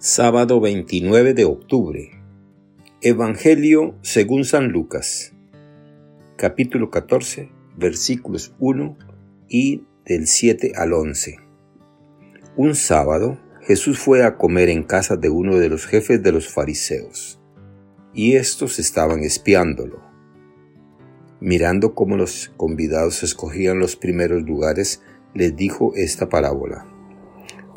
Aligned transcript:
Sábado 0.00 0.60
29 0.60 1.34
de 1.34 1.44
octubre. 1.44 2.12
Evangelio 3.00 3.96
según 4.02 4.44
San 4.44 4.68
Lucas. 4.68 5.32
Capítulo 6.36 6.88
14, 6.88 7.50
versículos 7.76 8.54
1 8.60 8.96
y 9.48 9.82
del 10.04 10.28
7 10.28 10.74
al 10.76 10.92
11. 10.92 11.38
Un 12.56 12.76
sábado 12.76 13.40
Jesús 13.62 13.98
fue 13.98 14.22
a 14.22 14.36
comer 14.36 14.68
en 14.68 14.84
casa 14.84 15.16
de 15.16 15.30
uno 15.30 15.56
de 15.56 15.68
los 15.68 15.84
jefes 15.84 16.22
de 16.22 16.30
los 16.30 16.46
fariseos, 16.48 17.40
y 18.14 18.36
estos 18.36 18.78
estaban 18.78 19.24
espiándolo. 19.24 20.00
Mirando 21.40 21.96
cómo 21.96 22.16
los 22.16 22.52
convidados 22.56 23.24
escogían 23.24 23.80
los 23.80 23.96
primeros 23.96 24.44
lugares, 24.44 25.02
les 25.34 25.56
dijo 25.56 25.92
esta 25.96 26.28
parábola 26.28 26.86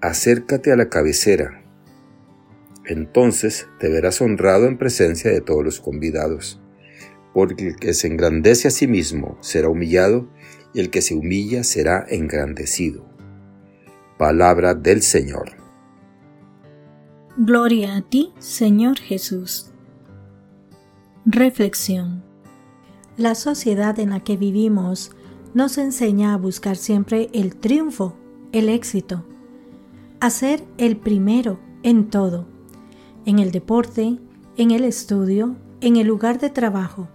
acércate 0.00 0.72
a 0.72 0.76
la 0.76 0.88
cabecera. 0.88 1.62
Entonces 2.84 3.68
te 3.78 3.88
verás 3.88 4.20
honrado 4.20 4.66
en 4.66 4.78
presencia 4.78 5.30
de 5.30 5.40
todos 5.40 5.64
los 5.64 5.80
convidados, 5.80 6.60
porque 7.34 7.68
el 7.68 7.76
que 7.76 7.94
se 7.94 8.08
engrandece 8.08 8.68
a 8.68 8.70
sí 8.70 8.86
mismo 8.86 9.38
será 9.40 9.68
humillado, 9.68 10.28
y 10.72 10.80
el 10.80 10.90
que 10.90 11.02
se 11.02 11.14
humilla 11.14 11.64
será 11.64 12.06
engrandecido. 12.08 13.04
Palabra 14.18 14.74
del 14.74 15.02
Señor. 15.02 15.52
Gloria 17.36 17.96
a 17.96 18.02
ti, 18.02 18.32
Señor 18.38 18.98
Jesús. 18.98 19.72
Reflexión. 21.24 22.22
La 23.16 23.34
sociedad 23.34 23.98
en 23.98 24.10
la 24.10 24.20
que 24.20 24.36
vivimos 24.36 25.12
nos 25.54 25.78
enseña 25.78 26.34
a 26.34 26.36
buscar 26.36 26.76
siempre 26.76 27.28
el 27.32 27.56
triunfo, 27.56 28.16
el 28.52 28.68
éxito, 28.68 29.24
a 30.20 30.28
ser 30.30 30.64
el 30.76 30.96
primero 30.98 31.58
en 31.82 32.10
todo, 32.10 32.46
en 33.24 33.38
el 33.38 33.50
deporte, 33.50 34.18
en 34.56 34.70
el 34.70 34.84
estudio, 34.84 35.56
en 35.80 35.96
el 35.96 36.06
lugar 36.06 36.38
de 36.38 36.50
trabajo. 36.50 37.08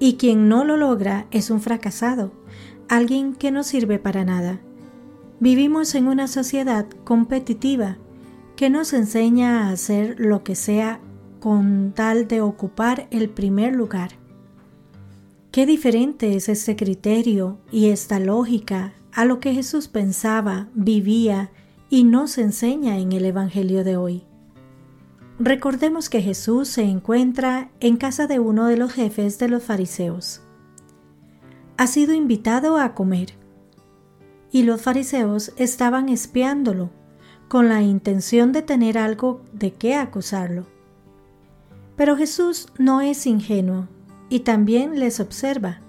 Y 0.00 0.14
quien 0.14 0.48
no 0.48 0.64
lo 0.64 0.76
logra 0.76 1.26
es 1.30 1.50
un 1.50 1.60
fracasado, 1.60 2.32
alguien 2.88 3.34
que 3.34 3.52
no 3.52 3.62
sirve 3.62 4.00
para 4.00 4.24
nada. 4.24 4.60
Vivimos 5.38 5.94
en 5.94 6.08
una 6.08 6.26
sociedad 6.26 6.86
competitiva 7.04 7.98
que 8.56 8.68
nos 8.68 8.92
enseña 8.92 9.68
a 9.68 9.70
hacer 9.70 10.16
lo 10.18 10.42
que 10.42 10.56
sea 10.56 11.00
con 11.38 11.92
tal 11.94 12.26
de 12.26 12.40
ocupar 12.40 13.06
el 13.10 13.28
primer 13.28 13.74
lugar. 13.74 14.10
Qué 15.52 15.66
diferente 15.66 16.34
es 16.34 16.48
este 16.48 16.74
criterio 16.76 17.58
y 17.70 17.90
esta 17.90 18.18
lógica 18.18 18.92
a 19.12 19.24
lo 19.24 19.38
que 19.38 19.52
Jesús 19.54 19.86
pensaba, 19.88 20.68
vivía 20.74 21.50
y 21.92 22.04
nos 22.04 22.38
enseña 22.38 22.96
en 22.96 23.12
el 23.12 23.26
Evangelio 23.26 23.84
de 23.84 23.98
hoy. 23.98 24.24
Recordemos 25.38 26.08
que 26.08 26.22
Jesús 26.22 26.68
se 26.68 26.84
encuentra 26.84 27.70
en 27.80 27.98
casa 27.98 28.26
de 28.26 28.38
uno 28.38 28.66
de 28.66 28.78
los 28.78 28.94
jefes 28.94 29.38
de 29.38 29.50
los 29.50 29.62
fariseos. 29.62 30.40
Ha 31.76 31.86
sido 31.86 32.14
invitado 32.14 32.78
a 32.78 32.94
comer 32.94 33.34
y 34.50 34.62
los 34.62 34.80
fariseos 34.80 35.52
estaban 35.58 36.08
espiándolo 36.08 36.88
con 37.48 37.68
la 37.68 37.82
intención 37.82 38.52
de 38.52 38.62
tener 38.62 38.96
algo 38.96 39.42
de 39.52 39.74
qué 39.74 39.94
acusarlo. 39.94 40.64
Pero 41.94 42.16
Jesús 42.16 42.68
no 42.78 43.02
es 43.02 43.26
ingenuo 43.26 43.86
y 44.30 44.40
también 44.40 44.98
les 44.98 45.20
observa, 45.20 45.80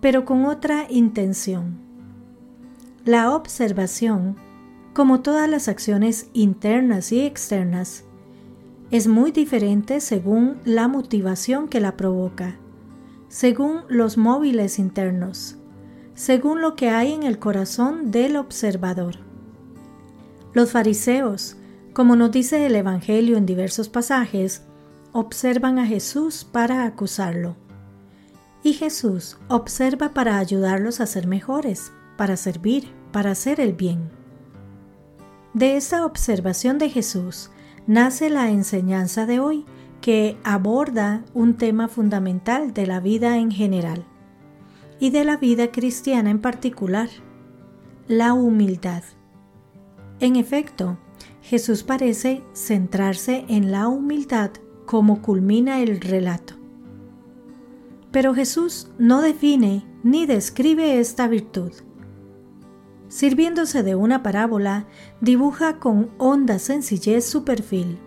pero 0.00 0.24
con 0.24 0.44
otra 0.44 0.86
intención. 0.88 1.76
La 3.04 3.34
observación 3.34 4.36
como 4.94 5.20
todas 5.20 5.50
las 5.50 5.66
acciones 5.66 6.28
internas 6.32 7.10
y 7.10 7.20
externas, 7.20 8.04
es 8.92 9.08
muy 9.08 9.32
diferente 9.32 10.00
según 10.00 10.60
la 10.64 10.86
motivación 10.86 11.66
que 11.66 11.80
la 11.80 11.96
provoca, 11.96 12.56
según 13.28 13.80
los 13.88 14.16
móviles 14.16 14.78
internos, 14.78 15.56
según 16.14 16.62
lo 16.62 16.76
que 16.76 16.90
hay 16.90 17.12
en 17.12 17.24
el 17.24 17.40
corazón 17.40 18.12
del 18.12 18.36
observador. 18.36 19.16
Los 20.52 20.70
fariseos, 20.70 21.56
como 21.92 22.14
nos 22.14 22.30
dice 22.30 22.64
el 22.64 22.76
Evangelio 22.76 23.36
en 23.36 23.46
diversos 23.46 23.88
pasajes, 23.88 24.62
observan 25.10 25.80
a 25.80 25.86
Jesús 25.86 26.44
para 26.44 26.84
acusarlo. 26.84 27.56
Y 28.62 28.74
Jesús 28.74 29.38
observa 29.48 30.14
para 30.14 30.38
ayudarlos 30.38 31.00
a 31.00 31.06
ser 31.06 31.26
mejores, 31.26 31.90
para 32.16 32.36
servir, 32.36 32.92
para 33.10 33.32
hacer 33.32 33.58
el 33.58 33.72
bien. 33.72 34.23
De 35.54 35.76
esa 35.76 36.04
observación 36.04 36.78
de 36.78 36.90
Jesús 36.90 37.50
nace 37.86 38.28
la 38.28 38.50
enseñanza 38.50 39.24
de 39.24 39.38
hoy, 39.38 39.64
que 40.00 40.36
aborda 40.42 41.24
un 41.32 41.54
tema 41.54 41.86
fundamental 41.86 42.74
de 42.74 42.86
la 42.86 42.98
vida 43.00 43.38
en 43.38 43.50
general 43.50 44.04
y 44.98 45.10
de 45.10 45.24
la 45.24 45.36
vida 45.36 45.70
cristiana 45.70 46.30
en 46.30 46.40
particular, 46.40 47.08
la 48.08 48.34
humildad. 48.34 49.04
En 50.18 50.36
efecto, 50.36 50.98
Jesús 51.40 51.84
parece 51.84 52.42
centrarse 52.52 53.44
en 53.48 53.70
la 53.70 53.86
humildad 53.86 54.50
como 54.86 55.22
culmina 55.22 55.80
el 55.80 56.00
relato. 56.00 56.54
Pero 58.10 58.34
Jesús 58.34 58.88
no 58.98 59.22
define 59.22 59.86
ni 60.02 60.26
describe 60.26 60.98
esta 60.98 61.28
virtud 61.28 61.72
sirviéndose 63.14 63.84
de 63.84 63.94
una 63.94 64.24
parábola, 64.24 64.86
dibuja 65.20 65.78
con 65.78 66.10
honda 66.18 66.58
sencillez 66.58 67.24
su 67.24 67.44
perfil. 67.44 68.00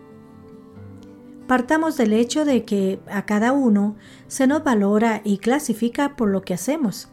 Partamos 1.48 1.96
del 1.96 2.12
hecho 2.12 2.44
de 2.44 2.66
que 2.66 3.00
a 3.10 3.26
cada 3.26 3.54
uno 3.54 3.96
se 4.28 4.48
nos 4.48 4.66
valora 4.66 5.22
y 5.24 5.38
clasifica 5.38 6.18
por 6.18 6.28
lo 6.28 6.42
que 6.42 6.54
hacemos, 6.54 7.08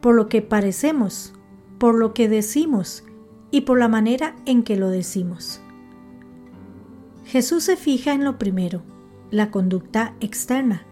por 0.00 0.14
lo 0.14 0.30
que 0.30 0.40
parecemos, 0.40 1.34
por 1.76 1.96
lo 1.96 2.14
que 2.14 2.30
decimos 2.30 3.04
y 3.50 3.60
por 3.60 3.78
la 3.78 3.88
manera 3.88 4.36
en 4.46 4.62
que 4.62 4.76
lo 4.76 4.88
decimos. 4.88 5.60
Jesús 7.26 7.64
se 7.64 7.76
fija 7.76 8.14
en 8.14 8.24
lo 8.24 8.38
primero, 8.38 8.80
la 9.30 9.50
conducta 9.50 10.14
externa, 10.20 10.86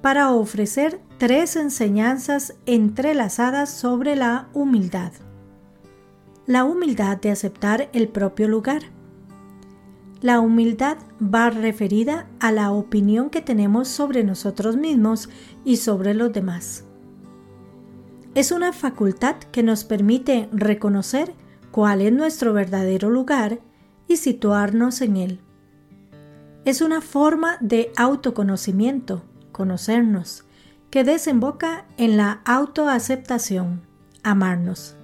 para 0.00 0.32
ofrecer 0.32 1.02
tres 1.18 1.54
enseñanzas 1.54 2.54
entrelazadas 2.64 3.68
sobre 3.68 4.16
la 4.16 4.48
humildad 4.54 5.12
la 6.46 6.64
humildad 6.64 7.18
de 7.18 7.30
aceptar 7.30 7.88
el 7.92 8.08
propio 8.08 8.48
lugar. 8.48 8.82
La 10.20 10.40
humildad 10.40 10.98
va 11.22 11.50
referida 11.50 12.26
a 12.40 12.52
la 12.52 12.72
opinión 12.72 13.30
que 13.30 13.42
tenemos 13.42 13.88
sobre 13.88 14.24
nosotros 14.24 14.76
mismos 14.76 15.28
y 15.64 15.76
sobre 15.76 16.14
los 16.14 16.32
demás. 16.32 16.84
Es 18.34 18.50
una 18.50 18.72
facultad 18.72 19.36
que 19.36 19.62
nos 19.62 19.84
permite 19.84 20.48
reconocer 20.52 21.34
cuál 21.70 22.00
es 22.00 22.12
nuestro 22.12 22.52
verdadero 22.52 23.10
lugar 23.10 23.60
y 24.08 24.16
situarnos 24.16 25.00
en 25.00 25.16
él. 25.16 25.40
Es 26.64 26.80
una 26.80 27.00
forma 27.00 27.56
de 27.60 27.92
autoconocimiento, 27.96 29.22
conocernos, 29.50 30.44
que 30.90 31.04
desemboca 31.04 31.86
en 31.96 32.16
la 32.16 32.42
autoaceptación, 32.44 33.82
amarnos. 34.22 34.96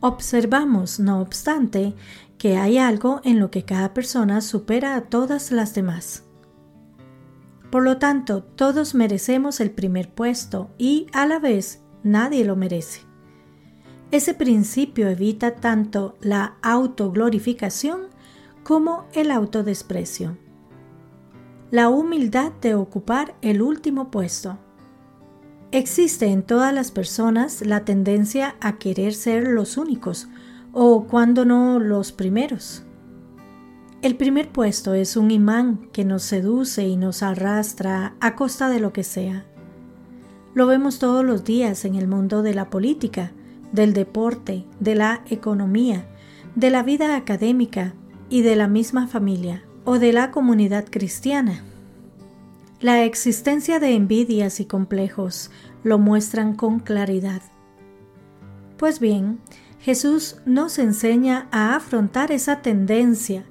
Observamos, 0.00 1.00
no 1.00 1.20
obstante, 1.20 1.94
que 2.38 2.56
hay 2.56 2.78
algo 2.78 3.20
en 3.24 3.40
lo 3.40 3.50
que 3.50 3.64
cada 3.64 3.94
persona 3.94 4.40
supera 4.40 4.94
a 4.94 5.02
todas 5.02 5.50
las 5.50 5.74
demás. 5.74 6.24
Por 7.70 7.82
lo 7.82 7.98
tanto, 7.98 8.42
todos 8.42 8.94
merecemos 8.94 9.60
el 9.60 9.70
primer 9.70 10.08
puesto 10.08 10.70
y, 10.78 11.08
a 11.12 11.26
la 11.26 11.38
vez, 11.38 11.82
nadie 12.02 12.44
lo 12.44 12.56
merece. 12.56 13.02
Ese 14.10 14.32
principio 14.32 15.08
evita 15.08 15.56
tanto 15.56 16.16
la 16.20 16.56
autoglorificación 16.62 18.02
como 18.62 19.04
el 19.12 19.30
autodesprecio. 19.30 20.38
La 21.70 21.90
humildad 21.90 22.52
de 22.62 22.74
ocupar 22.74 23.34
el 23.42 23.60
último 23.60 24.10
puesto. 24.10 24.58
Existe 25.70 26.26
en 26.28 26.42
todas 26.42 26.72
las 26.72 26.90
personas 26.90 27.60
la 27.66 27.84
tendencia 27.84 28.56
a 28.60 28.78
querer 28.78 29.12
ser 29.12 29.48
los 29.48 29.76
únicos 29.76 30.28
o 30.72 31.06
cuando 31.06 31.44
no 31.44 31.78
los 31.78 32.10
primeros. 32.10 32.84
El 34.00 34.16
primer 34.16 34.48
puesto 34.48 34.94
es 34.94 35.14
un 35.14 35.30
imán 35.30 35.90
que 35.92 36.06
nos 36.06 36.22
seduce 36.22 36.88
y 36.88 36.96
nos 36.96 37.22
arrastra 37.22 38.14
a 38.18 38.34
costa 38.34 38.70
de 38.70 38.80
lo 38.80 38.94
que 38.94 39.04
sea. 39.04 39.44
Lo 40.54 40.66
vemos 40.66 40.98
todos 40.98 41.22
los 41.22 41.44
días 41.44 41.84
en 41.84 41.96
el 41.96 42.08
mundo 42.08 42.42
de 42.42 42.54
la 42.54 42.70
política, 42.70 43.32
del 43.70 43.92
deporte, 43.92 44.64
de 44.80 44.94
la 44.94 45.22
economía, 45.28 46.06
de 46.54 46.70
la 46.70 46.82
vida 46.82 47.14
académica 47.14 47.92
y 48.30 48.40
de 48.40 48.56
la 48.56 48.68
misma 48.68 49.06
familia 49.06 49.64
o 49.84 49.98
de 49.98 50.14
la 50.14 50.30
comunidad 50.30 50.86
cristiana. 50.90 51.62
La 52.80 53.02
existencia 53.02 53.80
de 53.80 53.94
envidias 53.94 54.60
y 54.60 54.64
complejos 54.64 55.50
lo 55.82 55.98
muestran 55.98 56.54
con 56.54 56.78
claridad. 56.78 57.42
Pues 58.76 59.00
bien, 59.00 59.40
Jesús 59.80 60.36
nos 60.46 60.78
enseña 60.78 61.48
a 61.50 61.74
afrontar 61.74 62.30
esa 62.30 62.62
tendencia 62.62 63.44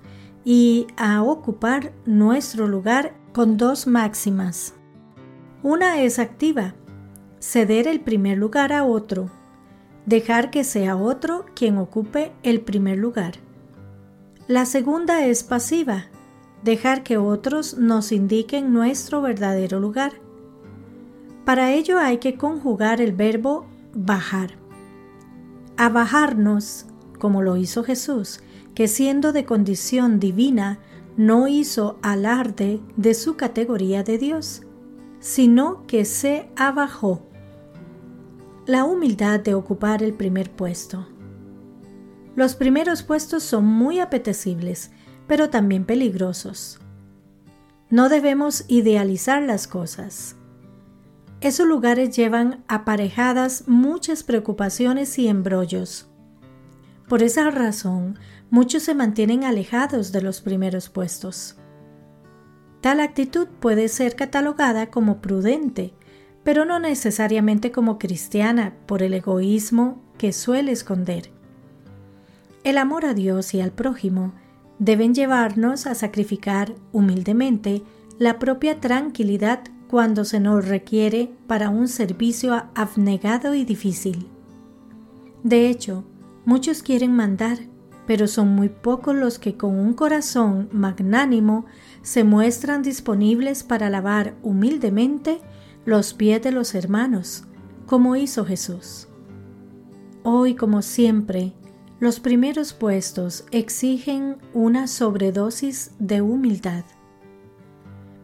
y 0.46 0.88
a 0.96 1.22
ocupar 1.24 1.92
nuestro 2.06 2.70
lugar 2.70 3.16
con 3.34 3.58
dos 3.58 3.86
máximas. 3.86 4.76
Una 5.62 6.02
es 6.02 6.20
activa, 6.20 6.76
ceder 7.40 7.86
el 7.88 8.00
primer 8.00 8.38
lugar 8.38 8.72
a 8.72 8.86
otro, 8.86 9.30
dejar 10.06 10.52
que 10.52 10.64
sea 10.64 10.96
otro 10.96 11.46
quien 11.54 11.78
ocupe 11.78 12.32
el 12.44 12.62
primer 12.62 12.98
lugar. 12.98 13.34
La 14.48 14.66
segunda 14.66 15.26
es 15.26 15.44
pasiva, 15.44 16.06
dejar 16.64 17.04
que 17.04 17.18
otros 17.18 17.78
nos 17.78 18.12
indiquen 18.12 18.74
nuestro 18.74 19.22
verdadero 19.22 19.80
lugar. 19.80 20.14
Para 21.46 21.72
ello 21.72 22.00
hay 22.00 22.18
que 22.18 22.36
conjugar 22.36 23.00
el 23.02 23.14
verbo 23.14 23.66
bajar. 23.94 24.56
A 25.78 25.90
bajarnos, 25.90 26.86
como 27.20 27.42
lo 27.42 27.58
hizo 27.58 27.84
Jesús, 27.84 28.42
que 28.76 28.88
siendo 28.88 29.32
de 29.32 29.46
condición 29.46 30.20
divina, 30.20 30.80
no 31.16 31.48
hizo 31.48 31.98
alarde 32.02 32.80
de 32.96 33.14
su 33.14 33.36
categoría 33.38 34.04
de 34.04 34.18
Dios, 34.18 34.62
sino 35.20 35.86
que 35.88 36.06
se 36.06 36.50
abajó. 36.56 37.24
La 38.66 38.84
humildad 38.84 39.40
de 39.40 39.56
ocupar 39.56 40.04
el 40.04 40.14
primer 40.14 40.52
puesto. 40.52 41.08
Los 42.36 42.56
primeros 42.56 43.02
puestos 43.02 43.42
son 43.42 43.66
muy 43.66 44.00
apetecibles, 44.00 44.92
pero 45.28 45.50
también 45.50 45.86
peligrosos. 45.86 46.80
No 47.90 48.10
debemos 48.10 48.66
idealizar 48.68 49.42
las 49.44 49.68
cosas. 49.68 50.36
Esos 51.40 51.68
lugares 51.68 52.16
llevan 52.16 52.64
aparejadas 52.68 53.66
muchas 53.68 54.24
preocupaciones 54.24 55.18
y 55.20 55.28
embrollos. 55.28 56.10
Por 57.08 57.24
esa 57.24 57.50
razón, 57.52 58.18
muchos 58.50 58.84
se 58.84 58.96
mantienen 58.96 59.44
alejados 59.44 60.12
de 60.12 60.22
los 60.22 60.42
primeros 60.42 60.90
puestos. 60.90 61.56
Tal 62.82 63.00
actitud 63.00 63.48
puede 63.60 63.88
ser 63.88 64.16
catalogada 64.16 64.90
como 64.90 65.22
prudente, 65.22 65.94
pero 66.44 66.66
no 66.66 66.80
necesariamente 66.80 67.72
como 67.72 68.00
cristiana 68.00 68.76
por 68.86 69.04
el 69.04 69.14
egoísmo 69.14 70.02
que 70.18 70.34
suele 70.34 70.72
esconder. 70.72 71.30
El 72.64 72.78
amor 72.78 73.06
a 73.06 73.14
Dios 73.14 73.54
y 73.54 73.62
al 73.62 73.72
prójimo 73.72 74.34
deben 74.80 75.14
llevarnos 75.14 75.88
a 75.88 75.96
sacrificar 75.96 76.76
humildemente 76.92 77.84
la 78.20 78.40
propia 78.40 78.80
tranquilidad 78.80 79.62
cuando 79.88 80.26
se 80.26 80.40
nos 80.40 80.68
requiere 80.68 81.32
para 81.48 81.70
un 81.70 81.88
servicio 81.88 82.66
abnegado 82.76 83.54
y 83.54 83.64
difícil. 83.64 84.28
De 85.44 85.70
hecho, 85.70 86.04
muchos 86.46 86.84
quieren 86.84 87.16
mandar, 87.16 87.58
pero 88.06 88.28
son 88.28 88.50
muy 88.50 88.70
pocos 88.70 89.16
los 89.16 89.40
que 89.40 89.56
con 89.56 89.78
un 89.78 89.94
corazón 89.94 90.70
magnánimo 90.72 91.66
se 92.02 92.24
muestran 92.24 92.82
disponibles 92.82 93.64
para 93.64 93.90
lavar 93.90 94.36
humildemente 94.44 95.40
los 95.86 96.14
pies 96.14 96.42
de 96.42 96.52
los 96.52 96.76
hermanos, 96.76 97.46
como 97.86 98.16
hizo 98.16 98.46
Jesús. 98.46 99.08
Hoy, 100.24 100.56
como 100.56 100.82
siempre, 100.82 101.54
los 102.00 102.20
primeros 102.20 102.74
puestos 102.74 103.46
exigen 103.52 104.38
una 104.54 104.88
sobredosis 104.88 105.92
de 105.98 106.22
humildad. 106.22 106.84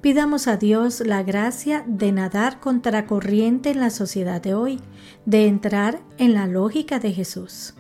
Pidamos 0.02 0.48
a 0.48 0.58
Dios 0.58 1.00
la 1.00 1.24
gracia 1.24 1.84
de 1.88 2.12
nadar 2.12 2.60
contracorriente 2.60 3.72
en 3.72 3.80
la 3.80 3.90
sociedad 3.90 4.42
de 4.42 4.54
hoy, 4.54 4.80
de 5.25 5.48
entrar 5.48 6.02
en 6.18 6.34
la 6.34 6.46
lógica 6.46 7.00
de 7.00 7.14
Jesús. 7.14 7.74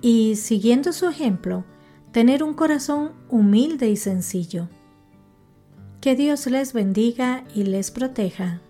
Y, 0.00 0.36
siguiendo 0.36 0.92
su 0.92 1.08
ejemplo, 1.08 1.64
tener 2.10 2.42
un 2.42 2.54
corazón 2.54 3.12
humilde 3.28 3.88
y 3.90 3.96
sencillo. 3.96 4.68
Que 6.00 6.16
Dios 6.16 6.46
les 6.46 6.72
bendiga 6.72 7.44
y 7.54 7.64
les 7.64 7.90
proteja. 7.90 8.62